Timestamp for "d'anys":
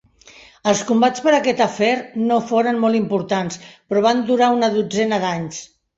5.27-5.63